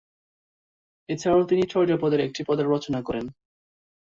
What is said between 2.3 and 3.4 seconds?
পদের রচনা করেন।